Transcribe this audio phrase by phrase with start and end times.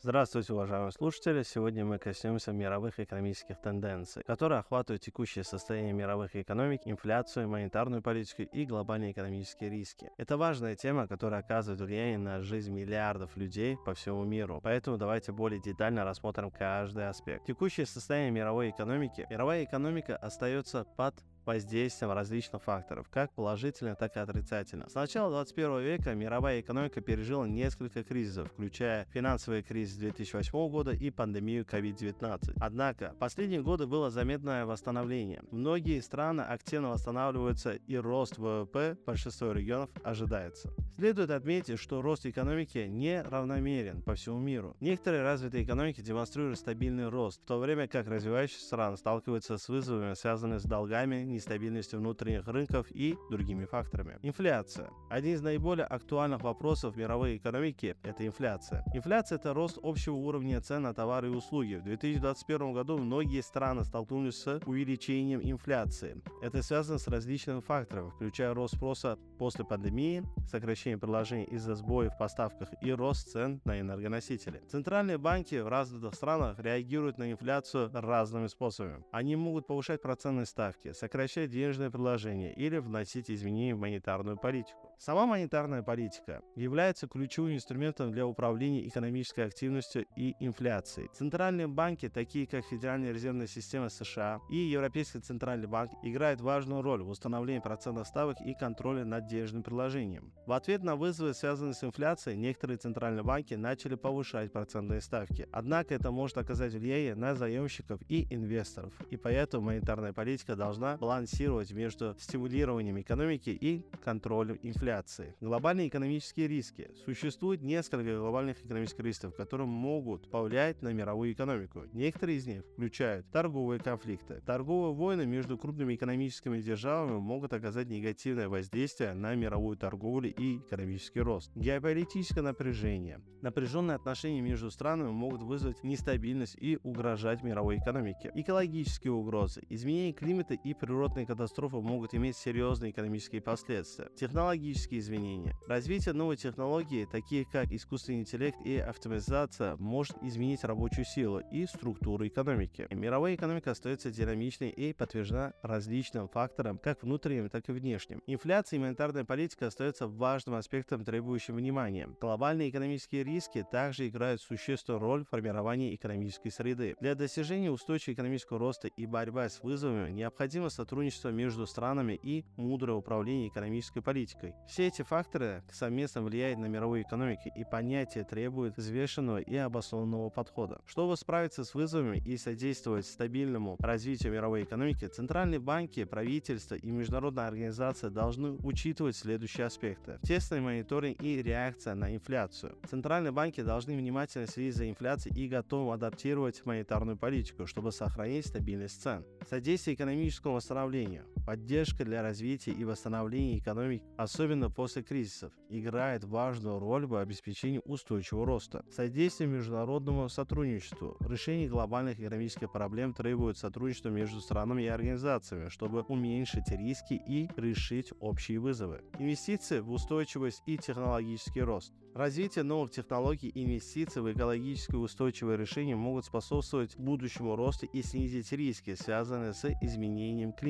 [0.00, 1.42] Здравствуйте, уважаемые слушатели!
[1.42, 8.42] Сегодня мы коснемся мировых экономических тенденций, которые охватывают текущее состояние мировых экономик, инфляцию, монетарную политику
[8.42, 10.08] и глобальные экономические риски.
[10.16, 15.32] Это важная тема, которая оказывает влияние на жизнь миллиардов людей по всему миру, поэтому давайте
[15.32, 17.46] более детально рассмотрим каждый аспект.
[17.46, 19.26] Текущее состояние мировой экономики.
[19.28, 21.16] Мировая экономика остается под
[21.48, 24.88] воздействием различных факторов, как положительно, так и отрицательно.
[24.88, 31.10] С начала 21 века мировая экономика пережила несколько кризисов, включая финансовый кризис 2008 года и
[31.10, 32.58] пандемию COVID-19.
[32.60, 35.42] Однако, последние годы было заметное восстановление.
[35.50, 40.70] Многие страны активно восстанавливаются и рост ВВП большинства регионов ожидается.
[40.98, 44.76] Следует отметить, что рост экономики не равномерен по всему миру.
[44.80, 50.14] Некоторые развитые экономики демонстрируют стабильный рост, в то время как развивающиеся страны сталкиваются с вызовами,
[50.14, 54.18] связанными с долгами, нестабильностью внутренних рынков и другими факторами.
[54.22, 54.90] Инфляция.
[55.08, 58.84] Один из наиболее актуальных вопросов мировой экономики– это инфляция.
[58.92, 61.74] Инфляция– это рост общего уровня цен на товары и услуги.
[61.76, 66.20] В 2021 году многие страны столкнулись с увеличением инфляции.
[66.42, 72.18] Это связано с различными факторами, включая рост спроса после пандемии, сокращение предложений из-за сбоев в
[72.18, 74.60] поставках и рост цен на энергоносители.
[74.68, 79.04] Центральные банки в развитых странах реагируют на инфляцию разными способами.
[79.12, 84.88] Они могут повышать процентные ставки, сокращать сокращать денежное предложение или вносить изменения в монетарную политику.
[84.98, 91.08] Сама монетарная политика является ключевым инструментом для управления экономической активностью и инфляцией.
[91.14, 97.02] Центральные банки, такие как Федеральная резервная система США и Европейский центральный банк, играют важную роль
[97.02, 100.32] в установлении процентных ставок и контроле над денежным предложением.
[100.46, 105.48] В ответ на вызовы, связанные с инфляцией, некоторые центральные банки начали повышать процентные ставки.
[105.52, 111.72] Однако это может оказать влияние на заемщиков и инвесторов, и поэтому монетарная политика должна балансировать
[111.72, 115.34] между стимулированием экономики и контролем инфляции.
[115.40, 116.90] Глобальные экономические риски.
[117.02, 121.84] Существует несколько глобальных экономических рисков, которые могут повлиять на мировую экономику.
[121.94, 124.42] Некоторые из них включают торговые конфликты.
[124.44, 131.20] Торговые войны между крупными экономическими державами могут оказать негативное воздействие на мировую торговлю и экономический
[131.20, 131.50] рост.
[131.54, 133.22] Геополитическое напряжение.
[133.40, 138.30] Напряженные отношения между странами могут вызвать нестабильность и угрожать мировой экономике.
[138.34, 139.62] Экологические угрозы.
[139.70, 144.08] Изменение климата и природы природные катастрофы могут иметь серьезные экономические последствия.
[144.16, 145.56] Технологические изменения.
[145.68, 152.26] Развитие новой технологии, таких как искусственный интеллект и автоматизация, может изменить рабочую силу и структуру
[152.26, 152.88] экономики.
[152.90, 158.20] Мировая экономика остается динамичной и подтверждена различным факторам, как внутренним, так и внешним.
[158.26, 162.08] Инфляция и монетарная политика остаются важным аспектом, требующим внимания.
[162.20, 166.96] Глобальные экономические риски также играют существенную роль в формировании экономической среды.
[167.00, 172.46] Для достижения устойчивого экономического роста и борьбы с вызовами необходимо сотрудничество сотрудничество между странами и
[172.56, 174.54] мудрое управление экономической политикой.
[174.66, 180.80] Все эти факторы совместно влияют на мировую экономику и понятие требует взвешенного и обоснованного подхода.
[180.86, 187.48] Чтобы справиться с вызовами и содействовать стабильному развитию мировой экономики, центральные банки, правительства и международные
[187.48, 190.18] организации должны учитывать следующие аспекты.
[190.22, 192.78] Тесный мониторинг и реакция на инфляцию.
[192.88, 199.02] Центральные банки должны внимательно следить за инфляцией и готовы адаптировать монетарную политику, чтобы сохранить стабильность
[199.02, 199.22] цен.
[199.50, 201.24] Содействие экономическому восстановлению.
[201.44, 208.44] Поддержка для развития и восстановления экономики, особенно после кризисов, играет важную роль в обеспечении устойчивого
[208.46, 208.84] роста.
[208.90, 211.16] Содействие международному сотрудничеству.
[211.20, 218.12] Решение глобальных экономических проблем требует сотрудничества между странами и организациями, чтобы уменьшить риски и решить
[218.20, 219.00] общие вызовы.
[219.18, 221.94] Инвестиции в устойчивость и технологический рост.
[222.14, 228.50] Развитие новых технологий и инвестиций в экологически устойчивые решения могут способствовать будущему росту и снизить
[228.52, 230.67] риски, связанные с изменением климата.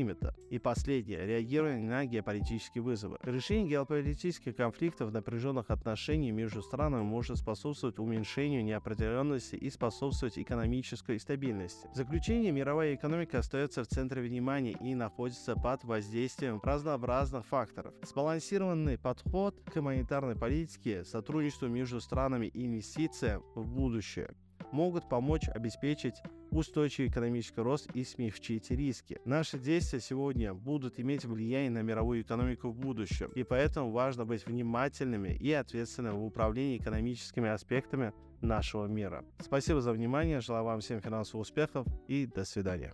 [0.50, 1.26] И последнее.
[1.26, 3.18] Реагирование на геополитические вызовы.
[3.22, 11.88] Решение геополитических конфликтов напряженных отношений между странами может способствовать уменьшению неопределенности и способствовать экономической стабильности.
[11.92, 17.94] В заключение, мировая экономика остается в центре внимания и находится под воздействием разнообразных факторов.
[18.02, 24.34] Сбалансированный подход к монетарной политике, сотрудничеству между странами и инвестициям в будущее
[24.72, 29.20] могут помочь обеспечить устойчивый экономический рост и смягчить риски.
[29.24, 34.46] Наши действия сегодня будут иметь влияние на мировую экономику в будущем, и поэтому важно быть
[34.46, 39.24] внимательными и ответственными в управлении экономическими аспектами нашего мира.
[39.40, 42.92] Спасибо за внимание, желаю вам всем финансовых успехов и до свидания.